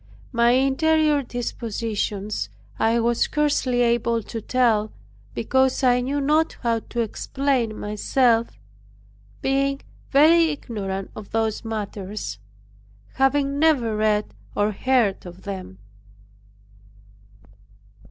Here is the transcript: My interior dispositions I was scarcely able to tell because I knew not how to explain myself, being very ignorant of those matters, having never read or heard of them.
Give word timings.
My 0.31 0.53
interior 0.53 1.21
dispositions 1.21 2.49
I 2.79 2.99
was 2.99 3.19
scarcely 3.19 3.81
able 3.81 4.23
to 4.23 4.41
tell 4.41 4.91
because 5.35 5.83
I 5.83 6.01
knew 6.01 6.19
not 6.19 6.53
how 6.63 6.79
to 6.89 7.01
explain 7.01 7.77
myself, 7.79 8.47
being 9.43 9.81
very 10.09 10.45
ignorant 10.45 11.11
of 11.15 11.29
those 11.29 11.63
matters, 11.63 12.39
having 13.13 13.59
never 13.59 13.95
read 13.95 14.33
or 14.55 14.71
heard 14.71 15.23
of 15.27 15.43
them. 15.43 15.77